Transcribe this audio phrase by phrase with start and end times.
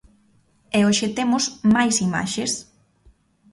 [0.77, 1.43] E hoxe temos
[1.75, 2.51] máis imaxes.